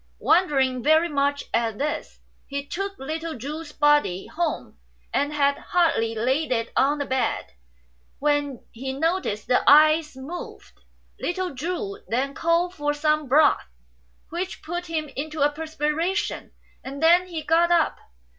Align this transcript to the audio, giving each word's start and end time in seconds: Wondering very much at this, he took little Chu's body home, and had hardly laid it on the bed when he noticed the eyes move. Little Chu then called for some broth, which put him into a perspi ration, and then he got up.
Wondering 0.17 0.81
very 0.81 1.09
much 1.09 1.43
at 1.53 1.77
this, 1.77 2.21
he 2.47 2.65
took 2.65 2.97
little 2.97 3.37
Chu's 3.37 3.71
body 3.71 4.25
home, 4.25 4.79
and 5.13 5.31
had 5.31 5.59
hardly 5.59 6.15
laid 6.15 6.51
it 6.51 6.71
on 6.75 6.97
the 6.97 7.05
bed 7.05 7.51
when 8.17 8.65
he 8.71 8.93
noticed 8.93 9.45
the 9.45 9.61
eyes 9.69 10.17
move. 10.17 10.73
Little 11.19 11.53
Chu 11.55 11.99
then 12.07 12.33
called 12.33 12.73
for 12.73 12.95
some 12.95 13.27
broth, 13.27 13.69
which 14.29 14.63
put 14.63 14.87
him 14.87 15.07
into 15.15 15.41
a 15.41 15.51
perspi 15.53 15.95
ration, 15.95 16.51
and 16.83 17.03
then 17.03 17.27
he 17.27 17.43
got 17.43 17.69
up. 17.69 17.99